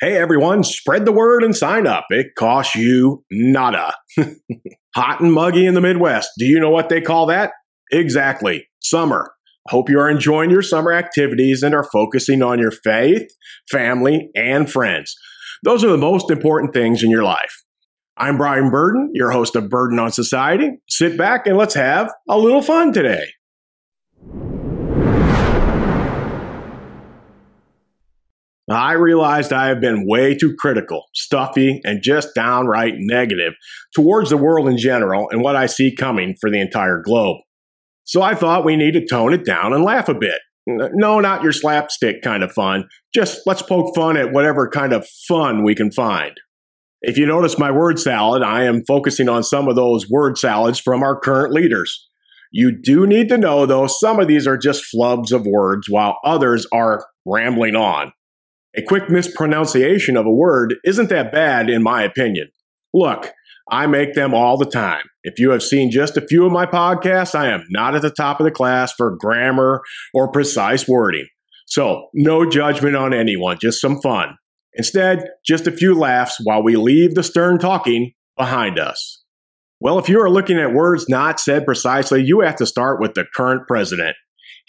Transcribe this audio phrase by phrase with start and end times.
[0.00, 2.04] Hey everyone, spread the word and sign up.
[2.10, 3.94] It costs you nada.
[4.94, 6.30] Hot and muggy in the Midwest.
[6.38, 7.50] Do you know what they call that?
[7.90, 9.32] Exactly, summer.
[9.70, 13.28] Hope you are enjoying your summer activities and are focusing on your faith,
[13.72, 15.16] family, and friends.
[15.64, 17.64] Those are the most important things in your life.
[18.16, 20.70] I'm Brian Burden, your host of Burden on Society.
[20.88, 23.26] Sit back and let's have a little fun today.
[28.70, 33.54] I realized I have been way too critical, stuffy, and just downright negative
[33.94, 37.38] towards the world in general and what I see coming for the entire globe.
[38.04, 40.38] So I thought we need to tone it down and laugh a bit.
[40.66, 42.84] No, not your slapstick kind of fun.
[43.14, 46.32] Just let's poke fun at whatever kind of fun we can find.
[47.00, 50.78] If you notice my word salad, I am focusing on some of those word salads
[50.78, 52.06] from our current leaders.
[52.50, 56.18] You do need to know, though, some of these are just flubs of words, while
[56.24, 58.12] others are rambling on.
[58.76, 62.48] A quick mispronunciation of a word isn't that bad, in my opinion.
[62.92, 63.32] Look,
[63.70, 65.04] I make them all the time.
[65.24, 68.10] If you have seen just a few of my podcasts, I am not at the
[68.10, 69.82] top of the class for grammar
[70.14, 71.26] or precise wording.
[71.66, 74.36] So, no judgment on anyone, just some fun.
[74.74, 79.22] Instead, just a few laughs while we leave the stern talking behind us.
[79.80, 83.14] Well, if you are looking at words not said precisely, you have to start with
[83.14, 84.16] the current president.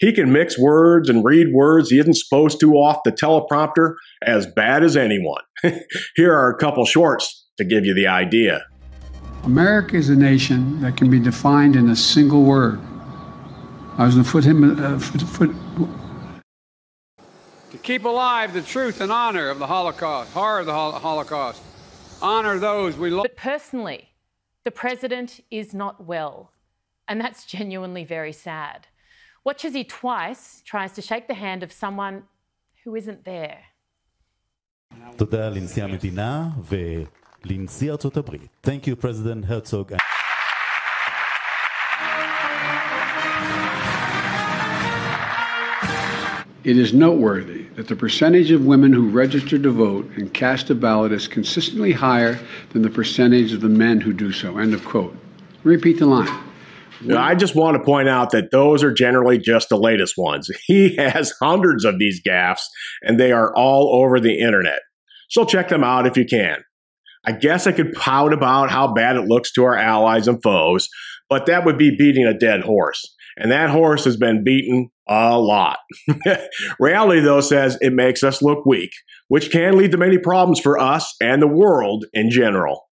[0.00, 4.46] He can mix words and read words he isn't supposed to off the teleprompter as
[4.46, 5.42] bad as anyone.
[6.16, 8.64] Here are a couple shorts to give you the idea.
[9.44, 12.80] America is a nation that can be defined in a single word.
[13.98, 14.82] I was going to put him.
[14.82, 15.88] Uh, foot, foot.
[17.70, 21.62] To keep alive the truth and honor of the Holocaust, horror of the Holocaust,
[22.22, 23.24] honor those we love.
[23.24, 24.14] But personally,
[24.64, 26.52] the president is not well,
[27.06, 28.86] and that's genuinely very sad
[29.43, 32.23] Watch as he twice tries to shake the hand of someone
[32.83, 33.57] who isn't there.
[35.17, 36.49] תודה לנשיא המדינה
[37.45, 38.47] ולנשיא ארצות הברית.
[38.63, 39.93] Thank you, President Herzog.
[46.63, 50.75] It is noteworthy that the percentage of women who register to vote and cast a
[50.75, 52.39] ballot is consistently higher
[52.71, 54.57] than the percentage of the men who do so.
[54.57, 55.15] End of quote.
[55.63, 56.39] Repeat the line.
[57.16, 60.50] I just want to point out that those are generally just the latest ones.
[60.66, 62.62] He has hundreds of these gaffes,
[63.02, 64.80] and they are all over the internet.
[65.28, 66.58] So check them out if you can.
[67.24, 70.88] I guess I could pout about how bad it looks to our allies and foes,
[71.28, 73.14] but that would be beating a dead horse.
[73.36, 75.78] And that horse has been beaten a lot.
[76.80, 78.90] Reality, though, says it makes us look weak,
[79.28, 82.89] which can lead to many problems for us and the world in general.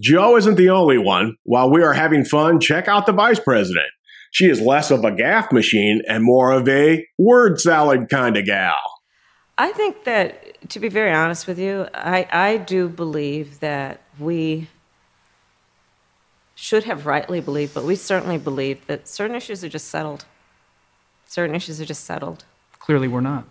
[0.00, 1.36] Joe isn't the only one.
[1.44, 3.86] While we are having fun, check out the vice president.
[4.30, 8.46] She is less of a gaffe machine and more of a word salad kind of
[8.46, 8.74] gal.
[9.56, 14.68] I think that, to be very honest with you, I, I do believe that we
[16.56, 20.24] should have rightly believed, but we certainly believe that certain issues are just settled.
[21.26, 22.44] Certain issues are just settled.
[22.80, 23.44] Clearly, we're not.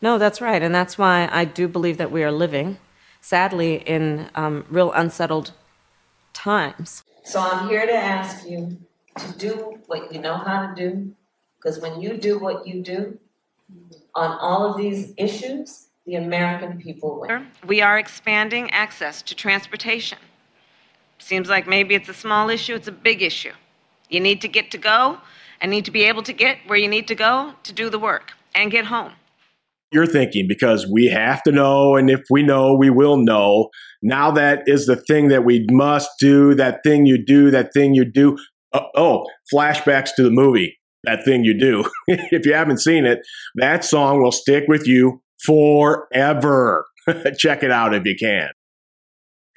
[0.00, 0.62] No, that's right.
[0.62, 2.78] And that's why I do believe that we are living,
[3.20, 5.52] sadly, in um, real unsettled
[6.32, 7.04] times.
[7.24, 8.78] So I'm here to ask you
[9.16, 11.14] to do what you know how to do,
[11.56, 13.18] because when you do what you do
[14.14, 17.46] on all of these issues, the American people win.
[17.66, 20.18] We are expanding access to transportation.
[21.18, 23.52] Seems like maybe it's a small issue, it's a big issue.
[24.08, 25.18] You need to get to go
[25.60, 27.98] and need to be able to get where you need to go to do the
[27.98, 29.12] work and get home
[29.92, 33.70] you're thinking because we have to know and if we know we will know.
[34.02, 37.94] Now that is the thing that we must do that thing you do that thing
[37.94, 38.38] you do.
[38.72, 41.84] Uh, oh flashbacks to the movie that thing you do.
[42.32, 43.20] If you haven't seen it
[43.56, 46.86] that song will stick with you forever.
[47.38, 48.50] Check it out if you can.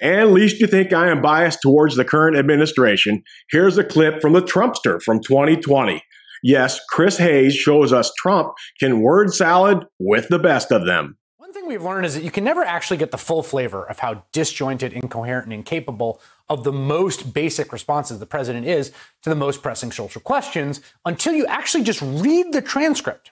[0.02, 4.34] And least you think I am biased towards the current administration, here's a clip from
[4.34, 6.04] the Trumpster from 2020
[6.44, 11.18] Yes, Chris Hayes shows us Trump can word salad with the best of them.
[11.38, 14.00] One thing we've learned is that you can never actually get the full flavor of
[14.00, 16.20] how disjointed, incoherent, and incapable
[16.50, 18.92] of the most basic responses the president is
[19.22, 23.32] to the most pressing social questions until you actually just read the transcript.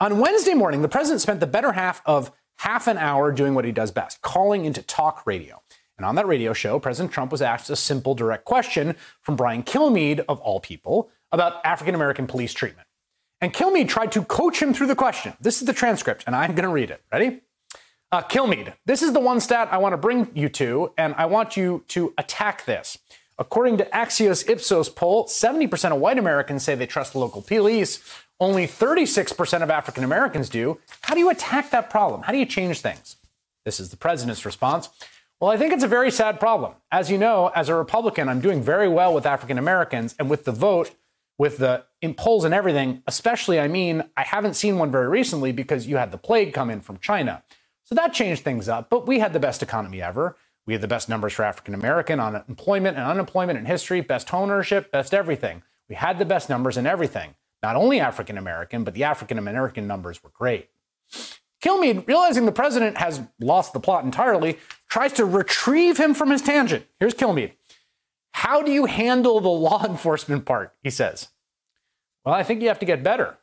[0.00, 3.66] On Wednesday morning, the president spent the better half of half an hour doing what
[3.66, 5.60] he does best, calling into talk radio.
[5.98, 9.62] And on that radio show, President Trump was asked a simple, direct question from Brian
[9.62, 12.86] Kilmeade, of all people, about African American police treatment.
[13.40, 15.32] And Kilmeade tried to coach him through the question.
[15.40, 17.02] This is the transcript, and I'm going to read it.
[17.12, 17.40] Ready?
[18.12, 21.26] Uh, Kilmeade, this is the one stat I want to bring you to, and I
[21.26, 22.98] want you to attack this.
[23.38, 28.00] According to Axios Ipsos poll, 70% of white Americans say they trust local police.
[28.38, 30.78] Only 36% of African Americans do.
[31.00, 32.22] How do you attack that problem?
[32.22, 33.16] How do you change things?
[33.64, 34.88] This is the president's response.
[35.40, 36.74] Well, I think it's a very sad problem.
[36.92, 40.44] As you know, as a Republican, I'm doing very well with African Americans and with
[40.44, 40.94] the vote,
[41.38, 45.52] with the in polls and everything, especially, I mean, I haven't seen one very recently
[45.52, 47.42] because you had the plague come in from China.
[47.84, 50.36] So that changed things up, but we had the best economy ever.
[50.66, 54.32] We had the best numbers for African American on employment and unemployment in history, best
[54.32, 55.62] ownership, best everything.
[55.88, 57.34] We had the best numbers in everything.
[57.62, 60.70] Not only African American, but the African American numbers were great.
[61.62, 64.58] Kilmeade, realizing the president has lost the plot entirely,
[64.88, 66.84] tries to retrieve him from his tangent.
[66.98, 67.52] Here's Kilmeade.
[68.32, 70.74] How do you handle the law enforcement part?
[70.82, 71.28] He says.
[72.24, 73.38] Well, I think you have to get better.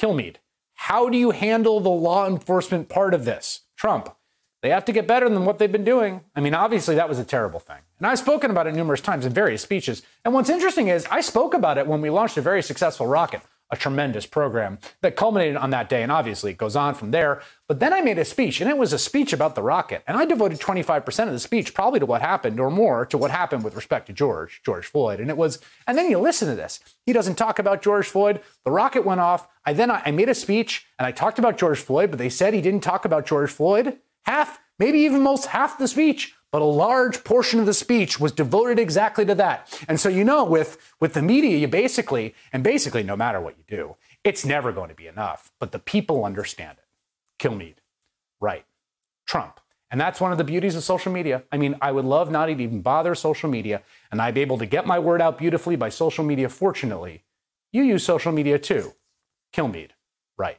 [0.00, 0.36] Kilmeade.
[0.74, 3.60] How do you handle the law enforcement part of this?
[3.76, 4.14] Trump.
[4.62, 6.22] They have to get better than what they've been doing.
[6.36, 7.78] I mean, obviously, that was a terrible thing.
[7.98, 10.02] And I've spoken about it numerous times in various speeches.
[10.24, 13.42] And what's interesting is I spoke about it when we launched a very successful rocket
[13.72, 16.02] a tremendous program that culminated on that day.
[16.02, 17.40] And obviously it goes on from there.
[17.66, 20.04] But then I made a speech, and it was a speech about the rocket.
[20.06, 23.30] And I devoted 25% of the speech probably to what happened or more to what
[23.30, 25.20] happened with respect to George, George Floyd.
[25.20, 26.80] And it was, and then you listen to this.
[27.06, 28.42] He doesn't talk about George Floyd.
[28.66, 29.48] The rocket went off.
[29.64, 32.52] I then I made a speech and I talked about George Floyd, but they said
[32.52, 33.96] he didn't talk about George Floyd.
[34.26, 38.30] Half, maybe even most half the speech but a large portion of the speech was
[38.30, 39.76] devoted exactly to that.
[39.88, 43.56] And so, you know, with, with the media, you basically, and basically, no matter what
[43.56, 45.50] you do, it's never going to be enough.
[45.58, 46.84] But the people understand it.
[47.42, 47.78] Kilmeade,
[48.38, 48.64] right.
[49.26, 49.58] Trump.
[49.90, 51.42] And that's one of the beauties of social media.
[51.50, 54.58] I mean, I would love not to even bother social media, and I'd be able
[54.58, 56.48] to get my word out beautifully by social media.
[56.48, 57.24] Fortunately,
[57.72, 58.92] you use social media too.
[59.54, 59.90] Kilmeade,
[60.38, 60.58] right.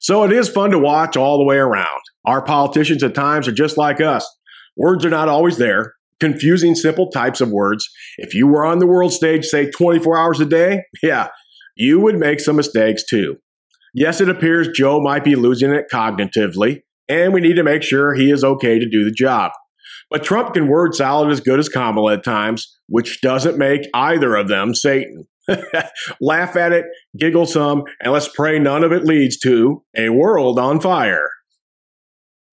[0.00, 2.00] So it is fun to watch all the way around.
[2.24, 4.37] Our politicians at times are just like us.
[4.78, 5.94] Words are not always there.
[6.20, 7.88] Confusing simple types of words.
[8.16, 11.28] If you were on the world stage, say 24 hours a day, yeah,
[11.76, 13.36] you would make some mistakes too.
[13.92, 18.14] Yes, it appears Joe might be losing it cognitively, and we need to make sure
[18.14, 19.52] he is okay to do the job.
[20.10, 24.36] But Trump can word salad as good as Kamala at times, which doesn't make either
[24.36, 25.26] of them Satan.
[26.20, 26.84] Laugh at it,
[27.18, 31.30] giggle some, and let's pray none of it leads to a world on fire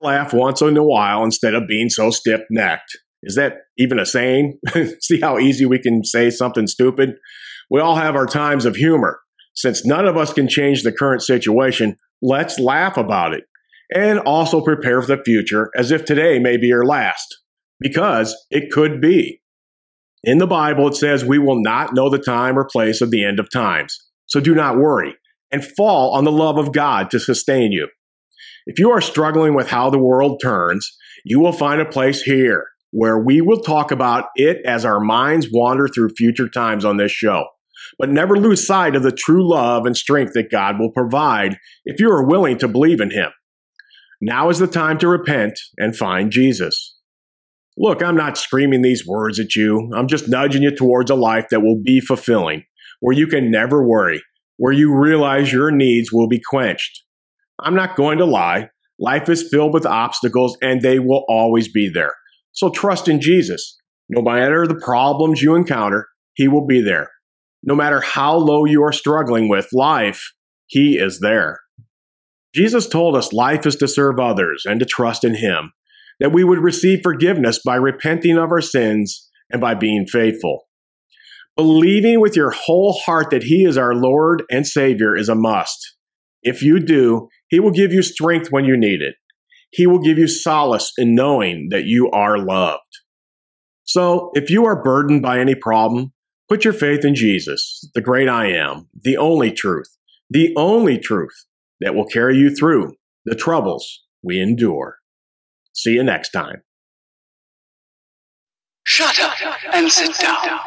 [0.04, 2.96] laugh once in a while instead of being so stiff necked.
[3.22, 4.58] Is that even a saying?
[5.00, 7.14] See how easy we can say something stupid?
[7.70, 9.20] We all have our times of humor.
[9.54, 13.44] Since none of us can change the current situation, let's laugh about it
[13.94, 17.26] and also prepare for the future as if today may be our last,
[17.80, 19.40] because it could be.
[20.22, 23.24] In the Bible, it says we will not know the time or place of the
[23.24, 23.98] end of times.
[24.26, 25.14] So do not worry
[25.52, 27.88] and fall on the love of God to sustain you.
[28.66, 32.66] If you are struggling with how the world turns, you will find a place here
[32.90, 37.12] where we will talk about it as our minds wander through future times on this
[37.12, 37.46] show.
[37.98, 42.00] But never lose sight of the true love and strength that God will provide if
[42.00, 43.30] you are willing to believe in Him.
[44.20, 46.96] Now is the time to repent and find Jesus.
[47.76, 49.90] Look, I'm not screaming these words at you.
[49.94, 52.64] I'm just nudging you towards a life that will be fulfilling,
[53.00, 54.22] where you can never worry,
[54.56, 57.02] where you realize your needs will be quenched,
[57.60, 58.70] I'm not going to lie.
[58.98, 62.14] Life is filled with obstacles and they will always be there.
[62.52, 63.76] So trust in Jesus.
[64.08, 67.10] No matter the problems you encounter, He will be there.
[67.62, 70.32] No matter how low you are struggling with life,
[70.66, 71.60] He is there.
[72.54, 75.72] Jesus told us life is to serve others and to trust in Him,
[76.20, 80.66] that we would receive forgiveness by repenting of our sins and by being faithful.
[81.56, 85.94] Believing with your whole heart that He is our Lord and Savior is a must.
[86.42, 89.16] If you do, he will give you strength when you need it.
[89.70, 92.82] He will give you solace in knowing that you are loved.
[93.84, 96.12] So, if you are burdened by any problem,
[96.48, 99.88] put your faith in Jesus, the great I am, the only truth,
[100.30, 101.44] the only truth
[101.80, 104.98] that will carry you through the troubles we endure.
[105.72, 106.62] See you next time.
[108.84, 109.34] Shut up
[109.72, 110.60] and sit down.